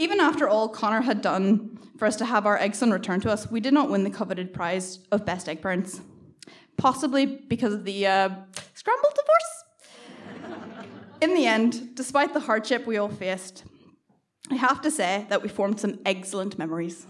Even 0.00 0.20
after 0.20 0.48
all 0.48 0.68
Connor 0.68 1.00
had 1.00 1.20
done 1.20 1.76
for 1.96 2.06
us 2.06 2.14
to 2.16 2.24
have 2.24 2.46
our 2.46 2.56
egg 2.56 2.76
son 2.76 2.92
returned 2.92 3.22
to 3.22 3.32
us, 3.32 3.50
we 3.50 3.58
did 3.58 3.74
not 3.74 3.90
win 3.90 4.04
the 4.04 4.10
coveted 4.10 4.54
prize 4.54 5.00
of 5.10 5.26
Best 5.26 5.48
Egg 5.48 5.60
Parents. 5.60 6.00
Possibly 6.76 7.26
because 7.26 7.74
of 7.74 7.84
the 7.84 8.06
uh, 8.06 8.28
scrambled 8.74 9.14
divorce. 9.16 9.64
In 11.20 11.34
the 11.34 11.46
end, 11.46 11.96
despite 11.96 12.32
the 12.32 12.38
hardship 12.38 12.86
we 12.86 12.96
all 12.96 13.08
faced, 13.08 13.64
I 14.48 14.54
have 14.54 14.80
to 14.82 14.90
say 14.90 15.26
that 15.30 15.42
we 15.42 15.48
formed 15.48 15.80
some 15.80 15.98
excellent 16.06 16.56
memories. 16.56 17.04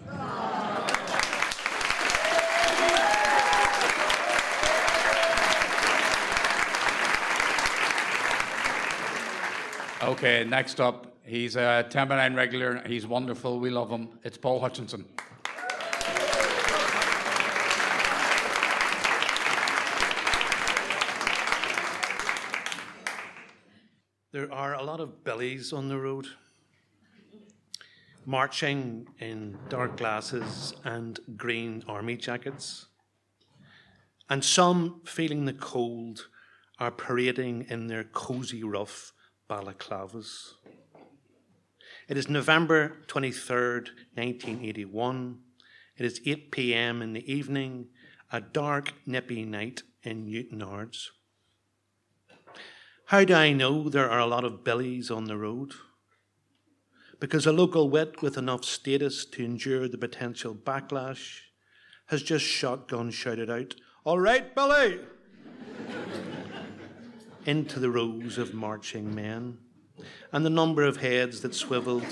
Okay, 10.02 10.44
next 10.48 10.80
up, 10.80 11.07
he's 11.28 11.56
a 11.56 11.86
10 11.88 12.08
by 12.08 12.16
9 12.16 12.34
regular. 12.34 12.82
He's 12.86 13.06
wonderful. 13.06 13.60
We 13.60 13.70
love 13.70 13.90
him. 13.90 14.18
It's 14.24 14.38
Paul 14.38 14.60
Hutchinson. 14.60 15.04
There 24.32 24.52
are 24.52 24.74
a 24.74 24.82
lot 24.82 25.00
of 25.00 25.24
billies 25.24 25.72
on 25.72 25.88
the 25.88 25.98
road, 25.98 26.26
marching 28.26 29.08
in 29.18 29.58
dark 29.68 29.96
glasses 29.96 30.74
and 30.84 31.18
green 31.36 31.82
army 31.88 32.16
jackets. 32.16 32.86
And 34.30 34.44
some, 34.44 35.00
feeling 35.04 35.46
the 35.46 35.54
cold, 35.54 36.28
are 36.78 36.90
parading 36.90 37.66
in 37.70 37.86
their 37.86 38.04
cosy 38.04 38.62
rough 38.62 39.12
balaclavas. 39.48 40.52
It 42.08 42.16
is 42.16 42.30
November 42.30 42.96
23rd, 43.08 43.90
1981. 44.14 45.40
It 45.98 46.06
is 46.06 46.22
8 46.24 46.50
p.m. 46.50 47.02
in 47.02 47.12
the 47.12 47.30
evening, 47.30 47.88
a 48.32 48.40
dark, 48.40 48.94
nippy 49.04 49.44
night 49.44 49.82
in 50.02 50.24
Newtownards. 50.24 51.08
How 53.08 53.24
do 53.24 53.34
I 53.34 53.52
know 53.52 53.90
there 53.90 54.08
are 54.08 54.20
a 54.20 54.26
lot 54.26 54.44
of 54.44 54.64
billies 54.64 55.10
on 55.10 55.24
the 55.24 55.36
road? 55.36 55.74
Because 57.20 57.44
a 57.44 57.52
local 57.52 57.90
wit 57.90 58.22
with 58.22 58.38
enough 58.38 58.64
status 58.64 59.26
to 59.26 59.44
endure 59.44 59.86
the 59.86 59.98
potential 59.98 60.54
backlash 60.54 61.40
has 62.06 62.22
just 62.22 62.46
shotgun 62.46 63.10
shouted 63.10 63.50
out, 63.50 63.74
All 64.04 64.18
right, 64.18 64.54
Billy! 64.54 65.00
into 67.44 67.78
the 67.78 67.90
rows 67.90 68.38
of 68.38 68.54
marching 68.54 69.14
men, 69.14 69.58
and 70.32 70.44
the 70.44 70.50
number 70.50 70.82
of 70.84 70.98
heads 70.98 71.40
that 71.40 71.54
swiveled. 71.54 72.04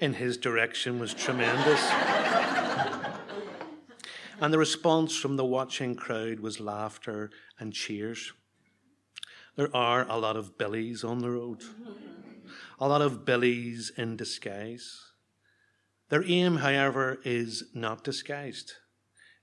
in 0.00 0.14
his 0.14 0.38
direction 0.38 0.98
was 0.98 1.12
tremendous. 1.12 1.90
and 4.40 4.52
the 4.52 4.58
response 4.58 5.14
from 5.14 5.36
the 5.36 5.44
watching 5.44 5.94
crowd 5.94 6.40
was 6.40 6.58
laughter 6.58 7.30
and 7.58 7.74
cheers. 7.74 8.32
There 9.56 9.68
are 9.76 10.06
a 10.08 10.16
lot 10.16 10.36
of 10.36 10.56
billies 10.56 11.04
on 11.04 11.18
the 11.18 11.30
road 11.30 11.62
a 12.80 12.88
lot 12.88 13.02
of 13.02 13.26
billies 13.26 13.92
in 13.96 14.16
disguise. 14.16 15.09
Their 16.10 16.24
aim, 16.24 16.56
however, 16.56 17.20
is 17.24 17.70
not 17.72 18.02
disguised. 18.02 18.74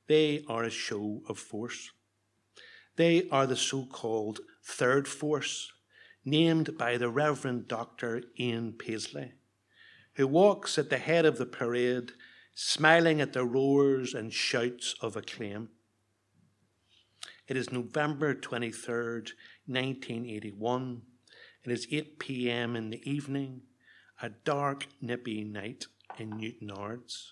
They 0.08 0.44
are 0.50 0.64
a 0.64 0.70
show 0.70 1.22
of 1.30 1.40
force. 1.40 1.92
They 2.98 3.28
are 3.30 3.48
the 3.48 3.56
so 3.56 3.86
called 3.86 4.42
third 4.66 5.08
force, 5.08 5.72
named 6.26 6.78
by 6.78 6.98
the 6.98 7.10
Reverend 7.10 7.70
Dr. 7.70 8.24
Ian 8.38 8.74
Paisley, 8.74 9.32
who 10.16 10.28
walks 10.28 10.78
at 10.78 10.90
the 10.90 10.98
head 10.98 11.26
of 11.26 11.38
the 11.38 11.46
parade, 11.46 12.12
smiling 12.54 13.22
at 13.22 13.32
the 13.32 13.46
roars 13.46 14.14
and 14.14 14.34
shouts 14.34 14.94
of 15.00 15.16
acclaim. 15.16 15.70
It 17.48 17.56
is 17.56 17.72
November 17.72 18.36
23rd, 18.36 19.32
1981. 19.68 21.02
It 21.64 21.72
is 21.72 21.88
8 21.90 22.20
p.m. 22.20 22.76
in 22.76 22.90
the 22.90 23.10
evening, 23.10 23.62
a 24.22 24.30
dark, 24.30 24.88
nippy 25.00 25.46
night 25.46 25.86
in 26.20 26.32
Newtownards. 26.32 27.32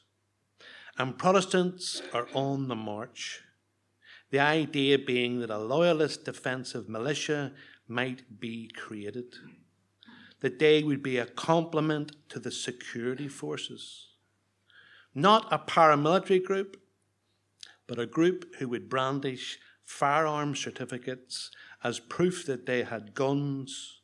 And 0.97 1.17
Protestants 1.17 2.01
are 2.13 2.27
on 2.33 2.67
the 2.67 2.75
march. 2.75 3.41
The 4.31 4.39
idea 4.39 4.97
being 4.97 5.39
that 5.39 5.49
a 5.49 5.57
loyalist 5.57 6.25
defensive 6.25 6.87
militia 6.87 7.51
might 7.87 8.39
be 8.39 8.69
created. 8.69 9.35
That 10.41 10.59
they 10.59 10.83
would 10.83 11.03
be 11.03 11.17
a 11.17 11.25
complement 11.25 12.15
to 12.29 12.39
the 12.39 12.51
security 12.51 13.27
forces. 13.27 14.07
Not 15.13 15.47
a 15.51 15.59
paramilitary 15.59 16.43
group, 16.43 16.81
but 17.87 17.99
a 17.99 18.05
group 18.05 18.55
who 18.55 18.67
would 18.69 18.89
brandish 18.89 19.59
firearm 19.83 20.55
certificates 20.55 21.51
as 21.83 21.99
proof 21.99 22.45
that 22.45 22.65
they 22.65 22.83
had 22.83 23.13
guns 23.13 24.01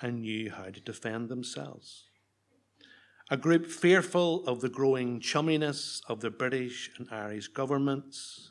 and 0.00 0.22
knew 0.22 0.50
how 0.50 0.64
to 0.64 0.80
defend 0.80 1.28
themselves. 1.28 2.09
A 3.32 3.36
group 3.36 3.66
fearful 3.66 4.44
of 4.48 4.60
the 4.60 4.68
growing 4.68 5.20
chumminess 5.20 6.00
of 6.08 6.20
the 6.20 6.30
British 6.30 6.90
and 6.98 7.06
Irish 7.12 7.46
governments, 7.46 8.50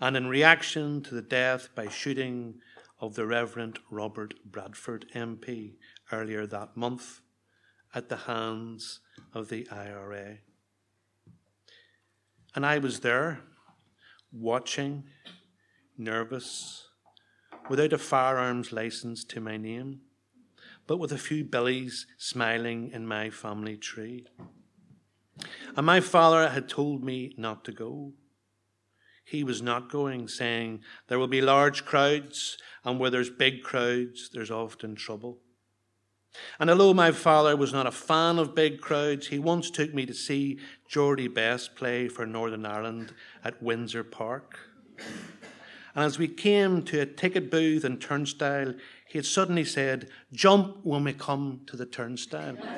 and 0.00 0.16
in 0.16 0.26
reaction 0.26 1.04
to 1.04 1.14
the 1.14 1.22
death 1.22 1.68
by 1.76 1.88
shooting 1.88 2.58
of 2.98 3.14
the 3.14 3.28
Reverend 3.28 3.78
Robert 3.92 4.34
Bradford 4.44 5.06
MP 5.14 5.76
earlier 6.10 6.48
that 6.48 6.76
month 6.76 7.20
at 7.94 8.08
the 8.08 8.16
hands 8.16 8.98
of 9.32 9.50
the 9.50 9.68
IRA. 9.70 10.38
And 12.56 12.66
I 12.66 12.78
was 12.78 12.98
there, 13.00 13.44
watching 14.32 15.04
nervous, 15.96 16.88
without 17.70 17.92
a 17.92 17.98
firearms 17.98 18.72
license 18.72 19.22
to 19.26 19.40
my 19.40 19.56
name, 19.56 20.00
but 20.88 20.98
with 20.98 21.12
a 21.12 21.18
few 21.18 21.44
billies 21.44 22.06
smiling 22.16 22.90
in 22.92 23.06
my 23.06 23.28
family 23.30 23.76
tree. 23.76 24.26
And 25.76 25.86
my 25.86 26.00
father 26.00 26.48
had 26.48 26.68
told 26.68 27.04
me 27.04 27.34
not 27.36 27.64
to 27.66 27.72
go. 27.72 28.14
He 29.22 29.44
was 29.44 29.60
not 29.60 29.92
going, 29.92 30.26
saying, 30.26 30.80
There 31.06 31.18
will 31.18 31.28
be 31.28 31.42
large 31.42 31.84
crowds, 31.84 32.56
and 32.84 32.98
where 32.98 33.10
there's 33.10 33.28
big 33.28 33.62
crowds, 33.62 34.30
there's 34.32 34.50
often 34.50 34.96
trouble. 34.96 35.38
And 36.58 36.70
although 36.70 36.94
my 36.94 37.12
father 37.12 37.54
was 37.54 37.72
not 37.72 37.86
a 37.86 37.92
fan 37.92 38.38
of 38.38 38.54
big 38.54 38.80
crowds, 38.80 39.26
he 39.26 39.38
once 39.38 39.70
took 39.70 39.92
me 39.92 40.06
to 40.06 40.14
see 40.14 40.58
Geordie 40.88 41.28
Best 41.28 41.76
play 41.76 42.08
for 42.08 42.24
Northern 42.24 42.64
Ireland 42.64 43.12
at 43.44 43.62
Windsor 43.62 44.04
Park. 44.04 44.58
And 45.94 46.04
as 46.04 46.18
we 46.18 46.28
came 46.28 46.82
to 46.84 47.00
a 47.00 47.06
ticket 47.06 47.50
booth 47.50 47.84
and 47.84 48.00
turnstile, 48.00 48.74
he 49.08 49.18
had 49.18 49.26
suddenly 49.26 49.64
said, 49.64 50.08
Jump 50.32 50.78
when 50.84 51.04
we 51.04 51.12
come 51.12 51.62
to 51.66 51.76
the 51.76 51.86
turnstile. 51.86 52.56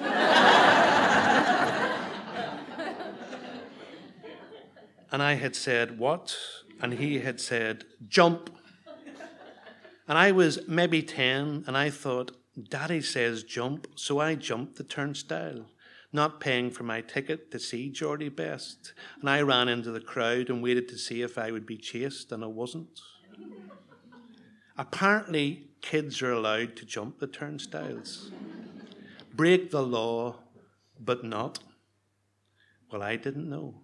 and 5.13 5.23
I 5.23 5.35
had 5.35 5.55
said, 5.57 5.99
What? 5.99 6.37
And 6.81 6.95
he 6.95 7.19
had 7.19 7.41
said, 7.41 7.85
Jump. 8.09 8.51
And 10.09 10.17
I 10.19 10.33
was 10.33 10.67
maybe 10.67 11.03
10, 11.03 11.65
and 11.67 11.77
I 11.77 11.91
thought, 11.91 12.37
Daddy 12.69 13.01
says 13.01 13.45
jump, 13.45 13.87
so 13.95 14.19
I 14.19 14.35
jumped 14.35 14.77
the 14.77 14.83
turnstile 14.83 15.67
not 16.13 16.41
paying 16.41 16.71
for 16.71 16.83
my 16.83 17.01
ticket 17.01 17.51
to 17.53 17.59
see 17.59 17.89
Geordie 17.89 18.29
Best. 18.29 18.93
And 19.21 19.31
I 19.31 19.43
ran 19.43 19.69
into 19.69 19.91
the 19.91 20.01
crowd 20.01 20.51
and 20.51 20.63
waited 20.63 20.89
to 20.89 20.99
see 20.99 21.23
if 21.23 21.39
I 21.39 21.51
would 21.51 21.67
be 21.67 21.77
chased, 21.77 22.33
and 22.33 22.43
I 22.43 22.49
wasn't. 22.49 23.01
Apparently, 24.77 25.70
kids 25.81 26.23
are 26.23 26.33
allowed 26.33 26.77
to 26.77 26.85
jump 26.85 27.19
the 27.19 27.27
turnstiles, 27.27 28.31
break 29.35 29.71
the 29.71 29.83
law, 29.83 30.37
but 30.99 31.25
not. 31.25 31.59
Well, 32.91 33.03
I 33.03 33.17
didn't 33.17 33.49
know. 33.49 33.83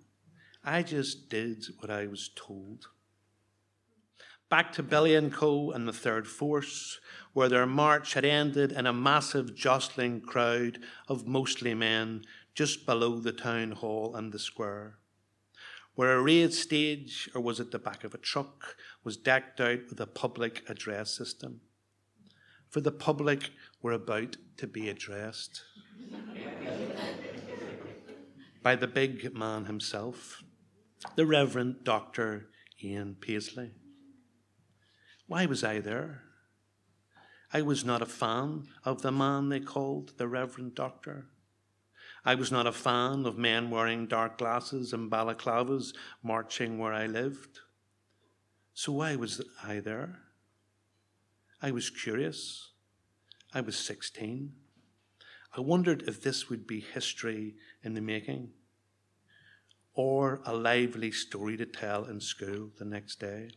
I 0.64 0.82
just 0.82 1.28
did 1.28 1.64
what 1.78 1.90
I 1.90 2.06
was 2.06 2.30
told. 2.34 2.88
Back 4.48 4.72
to 4.72 4.82
Billy 4.82 5.14
and 5.14 5.32
Co. 5.32 5.72
and 5.72 5.88
the 5.88 5.92
Third 5.92 6.28
Force, 6.28 7.00
where 7.32 7.48
their 7.48 7.66
march 7.66 8.14
had 8.14 8.24
ended 8.24 8.72
in 8.72 8.86
a 8.86 8.92
massive 8.92 9.56
jostling 9.56 10.20
crowd 10.20 10.78
of 11.08 11.26
mostly 11.26 11.74
men 11.74 12.22
just 12.54 12.86
below 12.86 13.18
the 13.18 13.32
town 13.32 13.72
hall 13.72 14.14
and 14.14 14.32
the 14.32 14.38
square. 14.38 14.98
Where 15.94 16.16
a 16.16 16.22
raised 16.22 16.54
stage, 16.54 17.28
or 17.34 17.40
was 17.40 17.58
it 17.58 17.70
the 17.70 17.78
back 17.78 18.04
of 18.04 18.14
a 18.14 18.18
truck, 18.18 18.76
was 19.02 19.16
decked 19.16 19.60
out 19.60 19.80
with 19.88 20.00
a 20.00 20.06
public 20.06 20.68
address 20.68 21.10
system. 21.10 21.60
For 22.68 22.80
the 22.80 22.92
public 22.92 23.50
were 23.82 23.92
about 23.92 24.36
to 24.58 24.66
be 24.66 24.88
addressed 24.88 25.62
by 28.62 28.74
the 28.74 28.88
big 28.88 29.34
man 29.34 29.66
himself, 29.66 30.42
the 31.14 31.26
Reverend 31.26 31.84
Dr. 31.84 32.48
Ian 32.82 33.16
Paisley. 33.20 33.70
Why 35.26 35.46
was 35.46 35.62
I 35.62 35.80
there? 35.80 36.22
I 37.52 37.62
was 37.62 37.84
not 37.84 38.02
a 38.02 38.06
fan 38.06 38.66
of 38.84 39.02
the 39.02 39.12
man 39.12 39.48
they 39.48 39.60
called 39.60 40.18
the 40.18 40.28
Reverend 40.28 40.74
Doctor. 40.74 41.26
I 42.24 42.34
was 42.34 42.50
not 42.50 42.66
a 42.66 42.72
fan 42.72 43.24
of 43.24 43.38
men 43.38 43.70
wearing 43.70 44.08
dark 44.08 44.38
glasses 44.38 44.92
and 44.92 45.10
balaclavas 45.10 45.94
marching 46.22 46.78
where 46.78 46.92
I 46.92 47.06
lived. 47.06 47.60
So 48.74 48.92
why 48.92 49.14
was 49.14 49.40
I 49.62 49.78
there? 49.78 50.25
I 51.62 51.70
was 51.70 51.90
curious. 51.90 52.70
I 53.54 53.60
was 53.60 53.76
16. 53.76 54.52
I 55.56 55.60
wondered 55.60 56.04
if 56.06 56.22
this 56.22 56.50
would 56.50 56.66
be 56.66 56.80
history 56.80 57.54
in 57.82 57.94
the 57.94 58.00
making 58.00 58.50
or 59.94 60.40
a 60.44 60.54
lively 60.54 61.10
story 61.10 61.56
to 61.56 61.64
tell 61.64 62.04
in 62.04 62.20
school 62.20 62.70
the 62.78 62.84
next 62.84 63.18
day. 63.18 63.48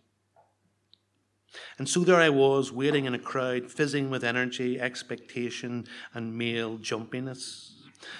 And 1.77 1.89
so 1.89 2.01
there 2.01 2.15
I 2.15 2.29
was, 2.29 2.71
waiting 2.71 3.05
in 3.05 3.13
a 3.13 3.19
crowd, 3.19 3.71
fizzing 3.71 4.09
with 4.09 4.23
energy, 4.23 4.79
expectation, 4.79 5.85
and 6.13 6.37
male 6.37 6.77
jumpiness, 6.77 7.73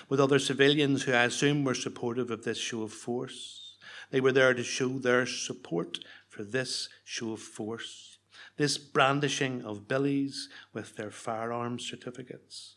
with 0.10 0.20
other 0.20 0.40
civilians 0.40 1.04
who 1.04 1.14
I 1.14 1.24
assume 1.24 1.64
were 1.64 1.76
supportive 1.76 2.32
of 2.32 2.44
this 2.44 2.58
show 2.58 2.82
of 2.82 2.92
force. 2.92 3.78
They 4.12 4.20
were 4.20 4.32
there 4.32 4.54
to 4.54 4.64
show 4.64 5.00
their 5.00 5.26
support 5.26 6.00
for 6.28 6.44
this 6.44 6.90
show 7.06 7.34
of 7.34 7.40
force, 7.40 8.18
this 8.60 8.78
brandishing 8.78 9.64
of 9.64 9.88
billies 9.88 10.50
with 10.74 10.98
their 10.98 11.10
firearms 11.10 11.86
certificates. 11.86 12.76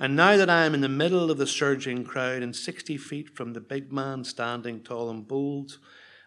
And 0.00 0.16
now 0.16 0.38
that 0.38 0.48
I 0.48 0.64
am 0.64 0.72
in 0.72 0.80
the 0.80 0.88
middle 0.88 1.30
of 1.30 1.36
the 1.36 1.46
surging 1.46 2.04
crowd 2.04 2.42
and 2.42 2.56
60 2.56 2.96
feet 2.96 3.36
from 3.36 3.52
the 3.52 3.60
big 3.60 3.92
man 3.92 4.24
standing 4.24 4.82
tall 4.82 5.10
and 5.10 5.28
bold, 5.28 5.78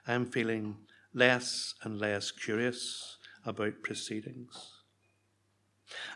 I 0.07 0.13
am 0.13 0.27
feeling 0.27 0.77
less 1.11 1.73
and 1.81 1.99
less 1.99 2.29
curious 2.29 3.17
about 3.43 3.81
proceedings. 3.81 4.73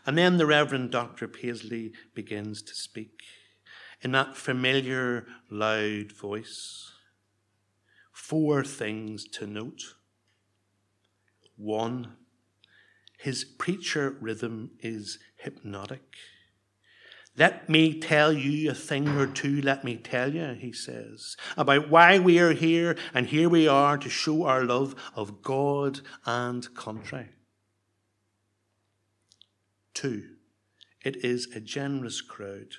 And 0.06 0.16
then 0.16 0.38
the 0.38 0.46
Reverend 0.46 0.92
Dr. 0.92 1.26
Paisley 1.26 1.90
begins 2.14 2.62
to 2.62 2.76
speak 2.76 3.22
in 4.02 4.12
that 4.12 4.36
familiar, 4.36 5.26
loud 5.50 6.12
voice. 6.12 6.92
Four 8.12 8.62
things 8.62 9.24
to 9.30 9.48
note. 9.48 9.96
One, 11.56 12.16
his 13.20 13.44
preacher 13.44 14.16
rhythm 14.18 14.70
is 14.80 15.18
hypnotic. 15.36 16.02
Let 17.36 17.68
me 17.68 18.00
tell 18.00 18.32
you 18.32 18.70
a 18.70 18.74
thing 18.74 19.08
or 19.08 19.26
two, 19.26 19.60
let 19.60 19.84
me 19.84 19.96
tell 19.96 20.34
you, 20.34 20.56
he 20.58 20.72
says, 20.72 21.36
about 21.56 21.90
why 21.90 22.18
we 22.18 22.38
are 22.38 22.54
here, 22.54 22.96
and 23.12 23.26
here 23.26 23.48
we 23.48 23.68
are 23.68 23.98
to 23.98 24.08
show 24.08 24.44
our 24.46 24.64
love 24.64 24.94
of 25.14 25.42
God 25.42 26.00
and 26.24 26.74
country. 26.74 27.28
Two, 29.92 30.24
it 31.02 31.22
is 31.24 31.46
a 31.54 31.60
generous 31.60 32.22
crowd, 32.22 32.76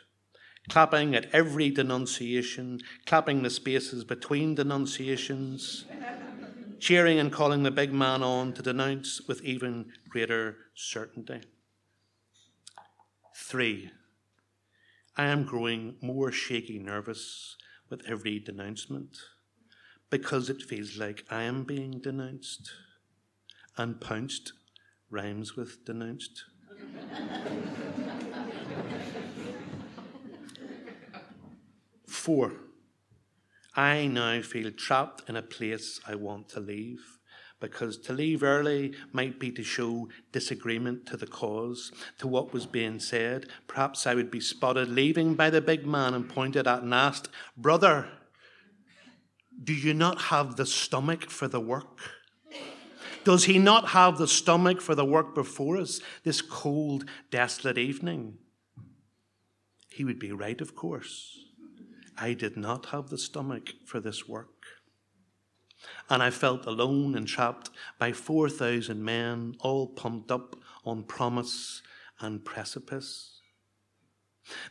clapping 0.69 1.15
at 1.15 1.27
every 1.31 1.69
denunciation, 1.69 2.79
clapping 3.05 3.43
the 3.43 3.49
spaces 3.51 4.03
between 4.03 4.55
denunciations, 4.55 5.85
cheering 6.81 7.19
and 7.19 7.31
calling 7.31 7.63
the 7.63 7.71
big 7.71 7.93
man 7.93 8.23
on 8.23 8.53
to 8.53 8.63
denounce 8.63 9.21
with 9.27 9.43
even 9.43 9.91
greater 10.09 10.57
certainty. 10.73 11.41
Three, 13.35 13.91
I 15.15 15.25
am 15.25 15.43
growing 15.43 15.97
more 16.01 16.31
shaky 16.31 16.79
nervous 16.79 17.55
with 17.89 18.01
every 18.07 18.39
denouncement 18.39 19.19
because 20.09 20.49
it 20.49 20.63
feels 20.63 20.97
like 20.97 21.23
I 21.29 21.43
am 21.43 21.65
being 21.65 21.99
denounced. 21.99 22.71
And 23.77 24.01
pounced 24.01 24.51
rhymes 25.09 25.55
with 25.55 25.85
denounced. 25.85 26.43
Four, 32.07 32.53
I 33.75 34.07
now 34.07 34.41
feel 34.41 34.71
trapped 34.71 35.29
in 35.29 35.35
a 35.35 35.41
place 35.41 35.99
I 36.07 36.15
want 36.15 36.49
to 36.49 36.59
leave 36.59 37.19
because 37.61 37.95
to 37.95 38.11
leave 38.11 38.43
early 38.43 38.93
might 39.13 39.39
be 39.39 39.51
to 39.51 39.63
show 39.63 40.09
disagreement 40.33 41.05
to 41.05 41.15
the 41.15 41.27
cause, 41.27 41.91
to 42.17 42.27
what 42.27 42.51
was 42.51 42.65
being 42.65 42.99
said. 42.99 43.45
Perhaps 43.67 44.05
I 44.05 44.15
would 44.15 44.31
be 44.31 44.41
spotted 44.41 44.89
leaving 44.89 45.35
by 45.35 45.49
the 45.49 45.61
big 45.61 45.85
man 45.85 46.13
and 46.13 46.27
pointed 46.27 46.67
at 46.67 46.81
and 46.81 46.93
asked, 46.93 47.29
Brother, 47.55 48.09
do 49.63 49.73
you 49.73 49.93
not 49.93 50.23
have 50.23 50.55
the 50.55 50.65
stomach 50.65 51.29
for 51.29 51.47
the 51.47 51.59
work? 51.59 51.99
Does 53.23 53.45
he 53.45 53.59
not 53.59 53.89
have 53.89 54.17
the 54.17 54.27
stomach 54.27 54.81
for 54.81 54.95
the 54.95 55.05
work 55.05 55.35
before 55.35 55.77
us 55.77 56.01
this 56.23 56.41
cold, 56.41 57.05
desolate 57.29 57.77
evening? 57.77 58.39
He 59.91 60.03
would 60.03 60.17
be 60.17 60.31
right, 60.31 60.59
of 60.59 60.75
course. 60.75 61.37
I 62.17 62.33
did 62.33 62.57
not 62.57 62.87
have 62.87 63.09
the 63.09 63.17
stomach 63.17 63.71
for 63.85 63.99
this 63.99 64.27
work. 64.27 64.65
And 66.09 66.21
I 66.21 66.29
felt 66.29 66.65
alone 66.65 67.15
and 67.15 67.27
trapped 67.27 67.71
by 67.97 68.11
4,000 68.11 69.03
men, 69.03 69.55
all 69.59 69.87
pumped 69.87 70.31
up 70.31 70.55
on 70.85 71.03
promise 71.03 71.81
and 72.19 72.45
precipice. 72.45 73.41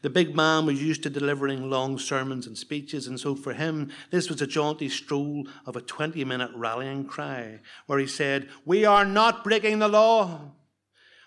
The 0.02 0.10
big 0.10 0.34
man 0.34 0.66
was 0.66 0.82
used 0.82 1.02
to 1.04 1.10
delivering 1.10 1.70
long 1.70 1.98
sermons 1.98 2.46
and 2.46 2.58
speeches, 2.58 3.06
and 3.06 3.18
so 3.18 3.34
for 3.34 3.54
him, 3.54 3.90
this 4.10 4.28
was 4.28 4.42
a 4.42 4.46
jaunty 4.46 4.88
stroll 4.88 5.46
of 5.64 5.76
a 5.76 5.80
20 5.80 6.24
minute 6.24 6.50
rallying 6.54 7.04
cry 7.04 7.60
where 7.86 7.98
he 7.98 8.06
said, 8.06 8.48
We 8.64 8.84
are 8.84 9.04
not 9.04 9.44
breaking 9.44 9.78
the 9.78 9.88
law. 9.88 10.52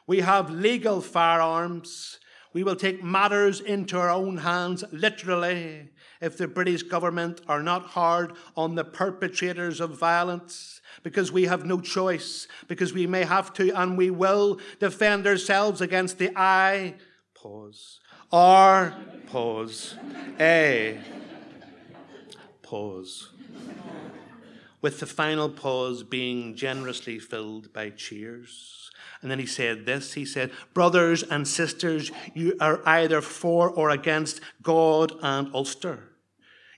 We 0.05 0.19
have 0.19 0.49
legal 0.49 1.01
firearms. 1.01 2.19
We 2.53 2.63
will 2.63 2.75
take 2.75 3.03
matters 3.03 3.59
into 3.59 3.97
our 3.97 4.11
own 4.11 4.37
hands, 4.37 4.83
literally, 4.91 5.89
if 6.21 6.37
the 6.37 6.47
British 6.47 6.83
government 6.83 7.41
are 7.47 7.63
not 7.63 7.87
hard 7.87 8.33
on 8.55 8.75
the 8.75 8.83
perpetrators 8.83 9.81
of 9.81 9.97
violence, 9.97 10.79
because 11.01 11.31
we 11.31 11.45
have 11.45 11.65
no 11.65 11.81
choice, 11.81 12.47
because 12.67 12.93
we 12.93 13.07
may 13.07 13.23
have 13.23 13.53
to 13.53 13.71
and 13.71 13.97
we 13.97 14.11
will 14.11 14.59
defend 14.79 15.25
ourselves 15.25 15.81
against 15.81 16.19
the 16.19 16.31
I. 16.35 16.95
Pause. 17.33 17.99
R. 18.31 18.95
Pause. 19.27 19.95
A. 20.39 20.99
Pause. 22.61 23.29
With 24.83 24.99
the 24.99 25.07
final 25.07 25.49
pause 25.49 26.03
being 26.03 26.55
generously 26.55 27.17
filled 27.17 27.71
by 27.71 27.89
cheers. 27.89 28.91
And 29.21 29.31
then 29.31 29.39
he 29.39 29.45
said 29.45 29.85
this 29.85 30.13
he 30.13 30.25
said, 30.25 30.51
Brothers 30.73 31.23
and 31.23 31.47
sisters, 31.47 32.11
you 32.33 32.57
are 32.59 32.81
either 32.85 33.21
for 33.21 33.69
or 33.69 33.89
against 33.89 34.41
God 34.61 35.13
and 35.23 35.49
Ulster. 35.55 36.09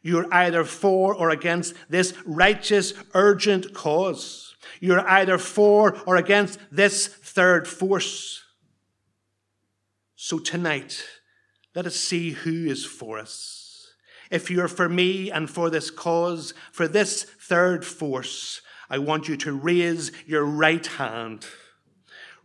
You're 0.03 0.31
either 0.31 0.63
for 0.63 1.15
or 1.15 1.31
against 1.31 1.73
this 1.89 2.13
righteous, 2.27 2.93
urgent 3.15 3.73
cause. 3.73 4.55
You're 4.79 5.07
either 5.09 5.39
for 5.39 5.97
or 6.05 6.15
against 6.15 6.59
this 6.71 7.07
third 7.07 7.67
force. 7.67 8.43
So 10.15 10.37
tonight, 10.37 11.03
let 11.73 11.87
us 11.87 11.95
see 11.95 12.31
who 12.31 12.67
is 12.67 12.85
for 12.85 13.17
us. 13.17 13.64
If 14.35 14.51
you're 14.51 14.67
for 14.67 14.89
me 14.89 15.31
and 15.31 15.49
for 15.49 15.69
this 15.69 15.89
cause, 15.89 16.53
for 16.71 16.87
this 16.87 17.23
third 17.23 17.85
force, 17.85 18.61
I 18.89 18.99
want 18.99 19.27
you 19.27 19.37
to 19.37 19.53
raise 19.53 20.11
your 20.27 20.45
right 20.45 20.85
hand 20.85 21.45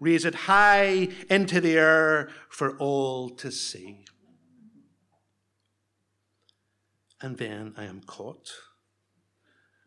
raise 0.01 0.25
it 0.25 0.35
high 0.35 1.09
into 1.29 1.61
the 1.61 1.77
air 1.77 2.31
for 2.49 2.77
all 2.79 3.29
to 3.29 3.53
see. 3.53 4.05
And 7.21 7.37
then 7.37 7.75
I 7.77 7.85
am 7.85 8.01
caught 8.01 8.51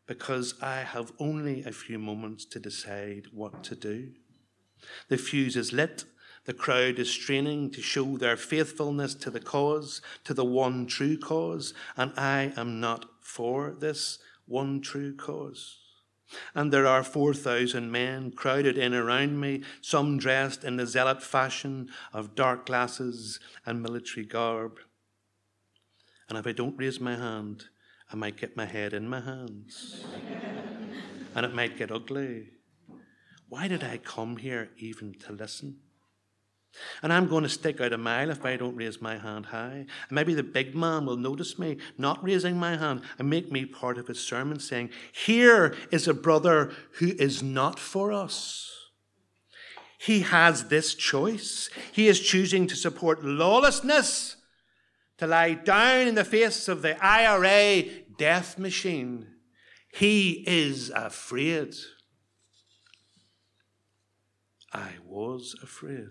because 0.05 0.53
I 0.61 0.81
have 0.81 1.11
only 1.19 1.63
a 1.63 1.71
few 1.71 1.97
moments 1.97 2.45
to 2.45 2.59
decide 2.59 3.23
what 3.33 3.63
to 3.65 3.75
do. 3.75 4.11
The 5.09 5.17
fuse 5.17 5.55
is 5.55 5.73
lit. 5.73 6.05
The 6.45 6.53
crowd 6.53 6.99
is 6.99 7.09
straining 7.09 7.71
to 7.71 7.81
show 7.81 8.17
their 8.17 8.35
faithfulness 8.35 9.15
to 9.15 9.29
the 9.29 9.39
cause, 9.39 10.01
to 10.25 10.33
the 10.33 10.43
one 10.43 10.85
true 10.85 11.17
cause, 11.17 11.73
and 11.95 12.11
I 12.17 12.51
am 12.57 12.79
not 12.79 13.05
for 13.21 13.71
this 13.71 14.19
one 14.45 14.81
true 14.81 15.15
cause. 15.15 15.79
And 16.53 16.73
there 16.73 16.87
are 16.87 17.03
4,000 17.03 17.91
men 17.91 18.31
crowded 18.31 18.77
in 18.77 18.93
around 18.93 19.39
me, 19.39 19.63
some 19.81 20.17
dressed 20.17 20.63
in 20.63 20.77
the 20.77 20.87
zealot 20.87 21.21
fashion 21.21 21.89
of 22.11 22.35
dark 22.35 22.65
glasses 22.65 23.39
and 23.65 23.81
military 23.81 24.25
garb. 24.25 24.79
And 26.27 26.37
if 26.37 26.47
I 26.47 26.51
don't 26.51 26.77
raise 26.77 26.99
my 26.99 27.15
hand, 27.15 27.65
I 28.11 28.15
might 28.15 28.37
get 28.37 28.57
my 28.57 28.65
head 28.65 28.93
in 28.93 29.07
my 29.07 29.21
hands. 29.21 30.03
and 31.35 31.45
it 31.45 31.53
might 31.53 31.77
get 31.77 31.91
ugly. 31.91 32.49
Why 33.47 33.67
did 33.67 33.83
I 33.83 33.97
come 33.97 34.37
here 34.37 34.71
even 34.77 35.13
to 35.19 35.33
listen? 35.33 35.77
And 37.01 37.13
I'm 37.13 37.27
going 37.27 37.43
to 37.43 37.49
stick 37.49 37.79
out 37.79 37.93
a 37.93 37.97
mile 37.97 38.29
if 38.29 38.45
I 38.45 38.57
don't 38.57 38.75
raise 38.75 39.01
my 39.01 39.17
hand 39.17 39.47
high. 39.47 39.85
And 40.07 40.11
maybe 40.11 40.33
the 40.33 40.43
big 40.43 40.75
man 40.75 41.05
will 41.05 41.17
notice 41.17 41.59
me 41.59 41.77
not 41.97 42.23
raising 42.23 42.57
my 42.57 42.77
hand 42.77 43.01
and 43.19 43.29
make 43.29 43.51
me 43.51 43.65
part 43.65 43.97
of 43.97 44.07
his 44.07 44.19
sermon, 44.19 44.59
saying, 44.59 44.89
Here 45.11 45.75
is 45.91 46.07
a 46.07 46.13
brother 46.13 46.73
who 46.93 47.13
is 47.19 47.43
not 47.43 47.79
for 47.79 48.11
us. 48.11 48.71
He 49.99 50.21
has 50.21 50.65
this 50.65 50.95
choice. 50.95 51.69
He 51.91 52.07
is 52.07 52.19
choosing 52.19 52.67
to 52.67 52.75
support 52.75 53.23
lawlessness, 53.23 54.35
to 55.17 55.27
lie 55.27 55.53
down 55.53 56.07
in 56.07 56.15
the 56.15 56.25
face 56.25 56.67
of 56.67 56.81
the 56.81 57.01
IRA 57.03 57.83
death 58.17 58.57
machine. 58.57 59.27
He 59.93 60.43
is 60.47 60.89
afraid. 60.89 61.75
I 64.73 64.93
was 65.05 65.55
afraid. 65.61 66.09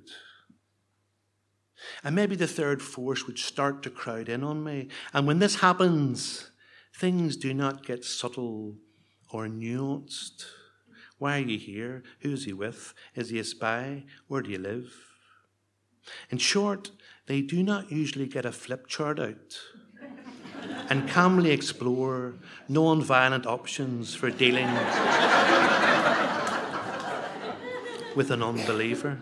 And 2.04 2.14
maybe 2.14 2.36
the 2.36 2.46
third 2.46 2.82
force 2.82 3.26
would 3.26 3.38
start 3.38 3.82
to 3.82 3.90
crowd 3.90 4.28
in 4.28 4.42
on 4.44 4.62
me. 4.64 4.88
And 5.12 5.26
when 5.26 5.38
this 5.38 5.56
happens, 5.56 6.50
things 6.94 7.36
do 7.36 7.54
not 7.54 7.84
get 7.84 8.04
subtle 8.04 8.76
or 9.30 9.46
nuanced. 9.46 10.44
Why 11.18 11.38
are 11.38 11.40
you 11.40 11.58
here? 11.58 12.02
Who's 12.20 12.44
he 12.44 12.52
with? 12.52 12.94
Is 13.14 13.30
he 13.30 13.38
a 13.38 13.44
spy? 13.44 14.04
Where 14.26 14.42
do 14.42 14.50
you 14.50 14.58
live? 14.58 14.92
In 16.30 16.38
short, 16.38 16.90
they 17.26 17.40
do 17.40 17.62
not 17.62 17.92
usually 17.92 18.26
get 18.26 18.44
a 18.44 18.52
flip 18.52 18.88
chart 18.88 19.20
out 19.20 19.58
and 20.90 21.08
calmly 21.08 21.50
explore 21.50 22.34
non 22.68 23.02
violent 23.02 23.46
options 23.46 24.14
for 24.14 24.30
dealing 24.30 24.66
with 28.16 28.30
an 28.30 28.42
unbeliever. 28.42 29.18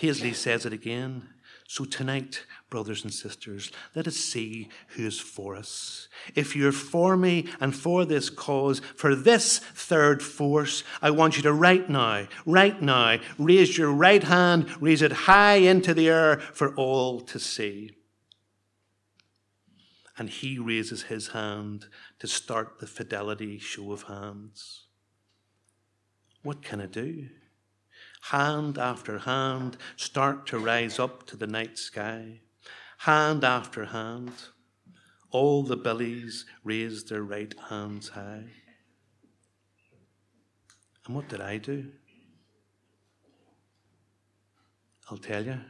Paisley 0.00 0.32
says 0.32 0.64
it 0.64 0.72
again. 0.72 1.28
So 1.68 1.84
tonight, 1.84 2.46
brothers 2.70 3.04
and 3.04 3.12
sisters, 3.12 3.70
let 3.94 4.06
us 4.06 4.16
see 4.16 4.70
who 4.88 5.06
is 5.06 5.20
for 5.20 5.54
us. 5.54 6.08
If 6.34 6.56
you're 6.56 6.72
for 6.72 7.18
me 7.18 7.48
and 7.60 7.76
for 7.76 8.06
this 8.06 8.30
cause, 8.30 8.80
for 8.96 9.14
this 9.14 9.58
third 9.58 10.22
force, 10.22 10.84
I 11.02 11.10
want 11.10 11.36
you 11.36 11.42
to 11.42 11.52
right 11.52 11.86
now, 11.86 12.28
right 12.46 12.80
now, 12.80 13.18
raise 13.38 13.76
your 13.76 13.92
right 13.92 14.22
hand, 14.22 14.70
raise 14.80 15.02
it 15.02 15.12
high 15.12 15.56
into 15.56 15.92
the 15.92 16.08
air 16.08 16.38
for 16.38 16.74
all 16.76 17.20
to 17.20 17.38
see. 17.38 17.90
And 20.16 20.30
he 20.30 20.58
raises 20.58 21.02
his 21.02 21.28
hand 21.28 21.88
to 22.20 22.26
start 22.26 22.78
the 22.78 22.86
fidelity 22.86 23.58
show 23.58 23.92
of 23.92 24.04
hands. 24.04 24.86
What 26.42 26.62
can 26.62 26.80
I 26.80 26.86
do? 26.86 27.28
Hand 28.20 28.78
after 28.78 29.18
hand 29.18 29.76
start 29.96 30.46
to 30.46 30.58
rise 30.58 30.98
up 30.98 31.26
to 31.26 31.36
the 31.36 31.46
night 31.46 31.78
sky. 31.78 32.40
Hand 32.98 33.44
after 33.44 33.86
hand, 33.86 34.32
all 35.30 35.62
the 35.62 35.76
billies 35.76 36.44
raised 36.64 37.08
their 37.08 37.22
right 37.22 37.54
hands 37.68 38.10
high. 38.10 38.44
And 41.06 41.16
what 41.16 41.28
did 41.28 41.40
I 41.40 41.56
do? 41.56 41.90
I'll 45.10 45.18
tell 45.18 45.44
you. 45.44 45.60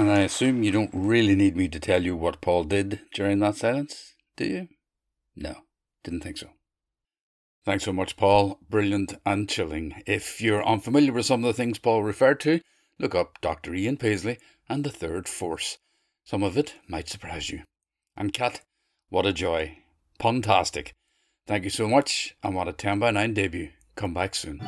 And 0.00 0.10
I 0.10 0.20
assume 0.20 0.62
you 0.62 0.72
don't 0.72 0.94
really 0.94 1.34
need 1.34 1.58
me 1.58 1.68
to 1.68 1.78
tell 1.78 2.02
you 2.02 2.16
what 2.16 2.40
Paul 2.40 2.64
did 2.64 3.00
during 3.12 3.40
that 3.40 3.56
silence, 3.56 4.14
do 4.34 4.46
you? 4.46 4.68
No, 5.36 5.56
didn't 6.04 6.22
think 6.22 6.38
so. 6.38 6.48
Thanks 7.66 7.84
so 7.84 7.92
much, 7.92 8.16
Paul. 8.16 8.58
Brilliant 8.70 9.18
and 9.26 9.46
chilling. 9.46 10.02
If 10.06 10.40
you're 10.40 10.66
unfamiliar 10.66 11.12
with 11.12 11.26
some 11.26 11.44
of 11.44 11.48
the 11.48 11.52
things 11.52 11.78
Paul 11.78 12.02
referred 12.02 12.40
to, 12.40 12.62
look 12.98 13.14
up 13.14 13.42
Dr. 13.42 13.74
Ian 13.74 13.98
Paisley 13.98 14.38
and 14.70 14.84
the 14.84 14.90
Third 14.90 15.28
Force. 15.28 15.76
Some 16.24 16.42
of 16.42 16.56
it 16.56 16.76
might 16.88 17.10
surprise 17.10 17.50
you. 17.50 17.64
And 18.16 18.32
Kat, 18.32 18.62
what 19.10 19.26
a 19.26 19.34
joy. 19.34 19.80
Puntastic. 20.18 20.92
Thank 21.46 21.64
you 21.64 21.70
so 21.70 21.86
much, 21.86 22.34
and 22.42 22.54
what 22.54 22.68
a 22.68 22.72
10 22.72 23.00
by 23.00 23.10
9 23.10 23.34
debut. 23.34 23.68
Come 23.96 24.14
back 24.14 24.34
soon. 24.34 24.60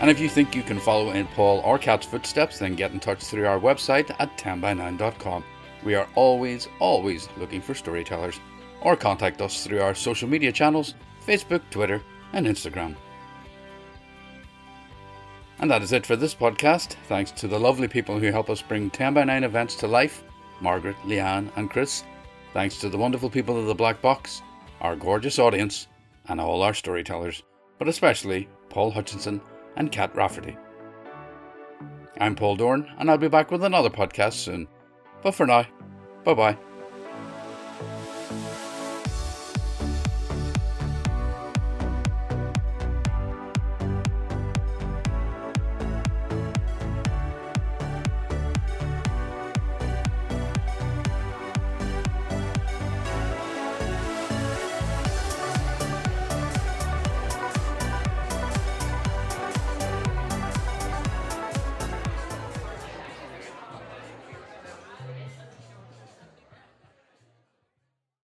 And 0.00 0.10
if 0.10 0.20
you 0.20 0.28
think 0.28 0.54
you 0.54 0.62
can 0.62 0.78
follow 0.78 1.10
in 1.10 1.26
Paul 1.28 1.60
or 1.64 1.78
Kat's 1.78 2.06
footsteps, 2.06 2.58
then 2.58 2.74
get 2.74 2.92
in 2.92 3.00
touch 3.00 3.22
through 3.22 3.46
our 3.46 3.58
website 3.58 4.14
at 4.18 4.36
10by9.com. 4.36 5.42
We 5.84 5.94
are 5.94 6.06
always, 6.14 6.68
always 6.80 7.28
looking 7.38 7.62
for 7.62 7.74
storytellers. 7.74 8.38
Or 8.82 8.94
contact 8.94 9.40
us 9.40 9.64
through 9.64 9.80
our 9.80 9.94
social 9.94 10.28
media 10.28 10.52
channels 10.52 10.94
Facebook, 11.26 11.62
Twitter, 11.70 12.02
and 12.34 12.46
Instagram. 12.46 12.94
And 15.58 15.70
that 15.70 15.82
is 15.82 15.92
it 15.92 16.04
for 16.04 16.14
this 16.14 16.34
podcast. 16.34 16.94
Thanks 17.08 17.30
to 17.32 17.48
the 17.48 17.58
lovely 17.58 17.88
people 17.88 18.18
who 18.18 18.30
help 18.30 18.50
us 18.50 18.60
bring 18.60 18.90
10 18.90 19.14
by 19.14 19.24
9 19.24 19.44
events 19.44 19.74
to 19.76 19.86
life 19.86 20.22
Margaret, 20.60 20.96
Leanne, 21.04 21.50
and 21.56 21.70
Chris. 21.70 22.04
Thanks 22.52 22.78
to 22.78 22.88
the 22.88 22.98
wonderful 22.98 23.30
people 23.30 23.58
of 23.58 23.66
the 23.66 23.74
Black 23.74 24.00
Box, 24.00 24.42
our 24.80 24.96
gorgeous 24.96 25.38
audience, 25.38 25.88
and 26.28 26.40
all 26.40 26.62
our 26.62 26.74
storytellers, 26.74 27.42
but 27.78 27.88
especially 27.88 28.48
Paul 28.70 28.90
Hutchinson 28.90 29.40
and 29.76 29.92
Kat 29.92 30.14
Rafferty. 30.14 30.56
I'm 32.18 32.34
Paul 32.34 32.56
Doran, 32.56 32.90
and 32.98 33.10
I'll 33.10 33.18
be 33.18 33.28
back 33.28 33.50
with 33.50 33.62
another 33.62 33.90
podcast 33.90 34.34
soon. 34.34 34.68
But 35.22 35.32
for 35.32 35.46
now, 35.46 35.66
bye 36.24 36.34
bye. 36.34 36.58